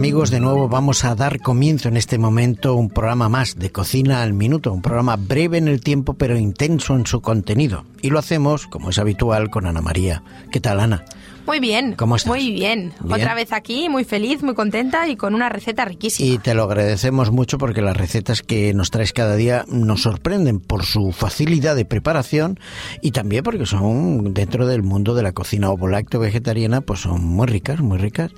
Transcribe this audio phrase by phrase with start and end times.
[0.00, 4.22] amigos, de nuevo vamos a dar comienzo en este momento un programa más de Cocina
[4.22, 7.84] al Minuto, un programa breve en el tiempo pero intenso en su contenido.
[8.00, 10.22] Y lo hacemos, como es habitual, con Ana María.
[10.50, 11.04] ¿Qué tal, Ana?
[11.50, 11.94] Muy bien.
[11.96, 12.28] ¿Cómo estás?
[12.28, 12.92] Muy bien.
[13.04, 16.28] Otra vez aquí, muy feliz, muy contenta y con una receta riquísima.
[16.28, 20.60] Y te lo agradecemos mucho porque las recetas que nos traes cada día nos sorprenden
[20.60, 22.60] por su facilidad de preparación
[23.02, 27.48] y también porque son dentro del mundo de la cocina ovo-lácteo vegetariana, pues son muy
[27.48, 28.30] ricas, muy ricas.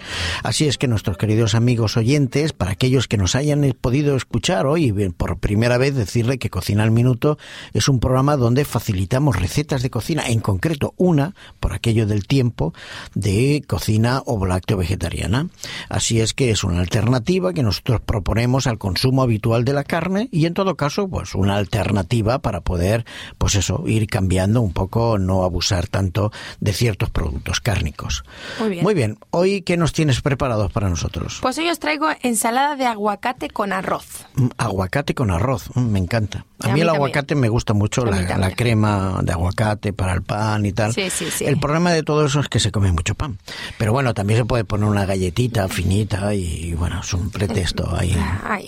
[0.42, 4.90] Así es que nuestros queridos amigos oyentes, para aquellos que nos hayan podido escuchar hoy
[5.14, 7.36] por primera vez, decirle que Cocina al Minuto
[7.74, 12.72] es un programa donde facilitamos recetas de cocina, en concreto una, por aquello del tiempo,
[13.14, 15.48] de cocina o lácteo vegetariana.
[15.88, 20.28] Así es que es una alternativa que nosotros proponemos al consumo habitual de la carne
[20.30, 23.04] y en todo caso, pues una alternativa para poder,
[23.38, 28.24] pues eso, ir cambiando un poco, no abusar tanto de ciertos productos cárnicos.
[28.58, 28.82] Muy bien.
[28.82, 29.18] Muy bien.
[29.30, 31.38] Hoy, ¿qué nos tienes preparados para nosotros?
[31.40, 34.26] Pues hoy os traigo ensalada de aguacate con arroz.
[34.34, 36.44] Mm, aguacate con arroz, mm, me encanta.
[36.60, 40.64] A, mí, el aguacate me gusta mucho, la, la, crema de aguacate para el pan
[40.64, 40.92] y tal.
[40.92, 41.44] Sí, sí, sí.
[41.44, 43.38] El problema de todo eso es que se come mucho pan.
[43.78, 48.16] Pero bueno, también se puede poner una galletita finita y bueno, es un pretexto ahí.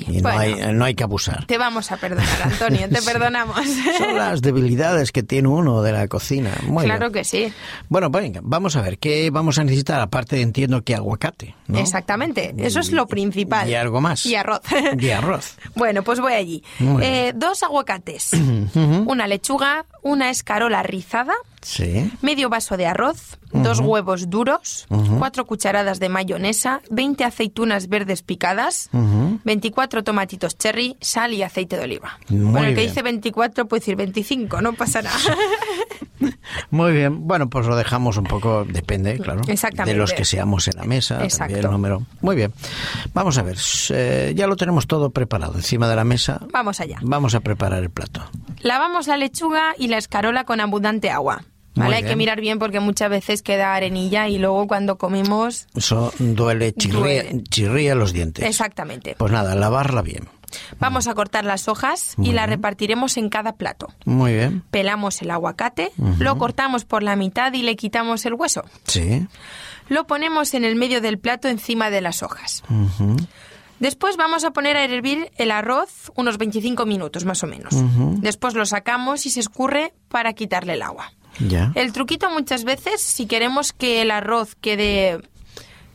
[0.07, 1.47] y no, hay, no hay que abusar.
[1.47, 3.57] Te vamos a perdonar, Antonio, te perdonamos.
[3.99, 6.53] Son las debilidades que tiene uno de la cocina.
[6.81, 7.53] claro que sí.
[7.89, 10.01] Bueno, venga, vamos a ver, ¿qué vamos a necesitar?
[10.01, 11.55] Aparte entiendo que aguacate.
[11.75, 13.69] Exactamente, eso es lo principal.
[13.69, 14.25] Y algo más.
[14.27, 14.61] Y arroz.
[14.99, 15.57] Y arroz.
[15.75, 16.63] bueno, pues voy allí.
[17.01, 18.31] Eh, dos aguacates,
[18.75, 22.11] una lechuga, una escarola rizada, sí.
[22.23, 24.87] medio vaso de arroz, dos huevos duros,
[25.19, 28.91] cuatro cucharadas de mayonesa, 20 aceitunas verdes picadas,
[29.45, 32.19] 24 tomatitos cherry, sal y aceite de oliva.
[32.29, 35.19] bueno, el que dice 24 puede decir 25, no pasa nada.
[36.71, 40.77] Muy bien, bueno, pues lo dejamos un poco, depende, claro, de los que seamos en
[40.77, 42.03] la mesa, también el número.
[42.21, 42.53] Muy bien,
[43.13, 43.59] vamos a ver,
[43.91, 46.41] eh, ya lo tenemos todo preparado encima de la mesa.
[46.53, 46.99] Vamos allá.
[47.03, 48.23] Vamos a preparar el plato.
[48.65, 51.45] Lavamos la lechuga y la escarola con abundante agua.
[51.75, 51.97] ¿Vale?
[51.97, 55.67] Hay que mirar bien porque muchas veces queda arenilla y luego cuando comemos...
[55.75, 58.43] Eso duele, chirría, chirría los dientes.
[58.43, 59.17] Exactamente.
[59.19, 60.31] Pues nada, lavarla bien.
[60.79, 63.89] Vamos a cortar las hojas y las repartiremos en cada plato.
[64.07, 64.63] Muy bien.
[64.71, 68.65] Pelamos el aguacate, lo cortamos por la mitad y le quitamos el hueso.
[68.87, 69.27] Sí.
[69.89, 72.63] Lo ponemos en el medio del plato encima de las hojas.
[73.81, 77.75] Después vamos a poner a hervir el arroz unos 25 minutos más o menos.
[78.21, 81.13] Después lo sacamos y se escurre para quitarle el agua.
[81.75, 85.21] El truquito muchas veces, si queremos que el arroz quede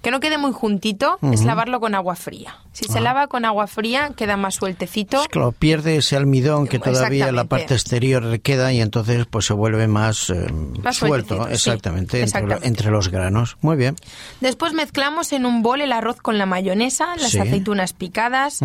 [0.02, 2.58] que no quede muy juntito, es lavarlo con agua fría.
[2.72, 3.02] Si se ah.
[3.02, 5.22] lava con agua fría, queda más sueltecito.
[5.22, 9.46] Es que pierde ese almidón que todavía en la parte exterior queda y entonces pues
[9.46, 10.48] se vuelve más, eh,
[10.92, 12.26] suelto, exactamente,
[12.62, 13.58] Entre, los granos.
[13.62, 13.96] Muy bien.
[14.40, 18.60] Después mezclamos en un bol el arroz con la mayonesa, las aceitunas picadas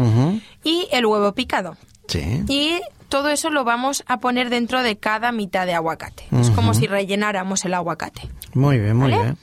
[0.62, 1.76] y el huevo picado.
[2.06, 2.44] Sí.
[2.48, 6.24] Y todo eso lo vamos a poner dentro de cada mitad de aguacate.
[6.40, 8.28] Es como si rellenáramos el aguacate.
[8.54, 9.36] Muy bien, muy bien.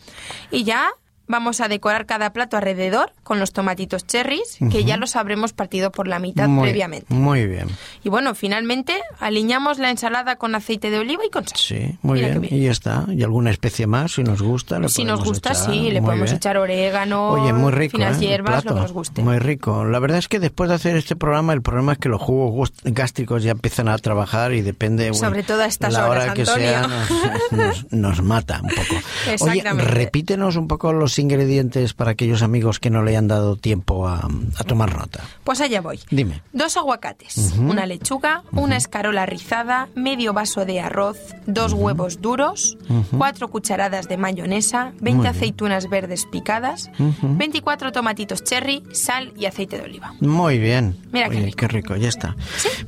[0.51, 0.90] Y ya
[1.31, 5.90] Vamos a decorar cada plato alrededor con los tomatitos cherries, que ya los habremos partido
[5.90, 7.06] por la mitad previamente.
[7.14, 7.69] Muy bien.
[8.03, 11.58] Y bueno, finalmente aliñamos la ensalada con aceite de oliva y con sal.
[11.58, 12.46] Sí, muy bien.
[12.52, 13.06] Y ya está.
[13.08, 14.78] ¿Y alguna especie más si nos gusta?
[14.78, 15.90] Le si nos gusta, sí.
[15.90, 18.25] Le podemos echar orégano, Oye, muy rico, finas ¿eh?
[18.25, 19.22] hierbas, lo que nos guste.
[19.22, 19.86] Muy rico.
[19.86, 22.74] La verdad es que después de hacer este programa, el problema es que los jugos
[22.84, 25.13] gástricos ya empiezan a trabajar y depende...
[25.13, 26.90] Sobre todo a estas la hora que sea
[27.92, 29.46] nos, mata un poco.
[29.46, 34.07] Oye, repítenos un poco los ingredientes para aquellos amigos que no le han dado tiempo
[34.07, 34.27] a,
[34.67, 35.23] tomar nota.
[35.43, 35.99] Pues allá voy.
[36.09, 36.41] Dime.
[36.53, 42.77] Dos aguacates, una lechuga, una escarola rizada, medio vaso de arroz, dos huevos duros,
[43.17, 46.89] cuatro cucharadas de mayonesa, 20 aceitunas verdes picadas,
[47.21, 50.13] 24 tomatitos cherry, sal y aceite de oliva.
[50.19, 50.97] Muy bien.
[51.11, 51.57] Mira qué, rico.
[51.57, 51.95] qué rico.
[51.95, 52.35] ya está.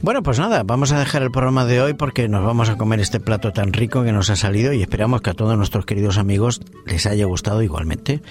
[0.01, 2.99] Bueno, pues nada, vamos a dejar el programa de hoy porque nos vamos a comer
[2.99, 6.17] este plato tan rico que nos ha salido y esperamos que a todos nuestros queridos
[6.17, 8.21] amigos les haya gustado igualmente.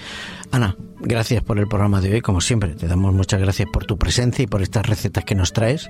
[0.51, 2.75] Ana, gracias por el programa de hoy, como siempre.
[2.75, 5.89] Te damos muchas gracias por tu presencia y por estas recetas que nos traes.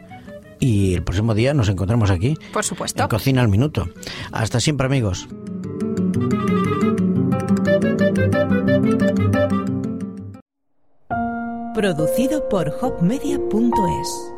[0.60, 2.38] Y el próximo día nos encontramos aquí.
[2.54, 3.04] Por supuesto.
[3.04, 3.90] En Cocina al Minuto.
[4.32, 5.28] Hasta siempre, amigos.
[11.74, 14.32] Producido por hopmedia.es